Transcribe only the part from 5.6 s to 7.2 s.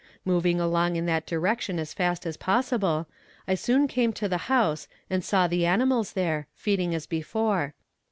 animals there, feeding as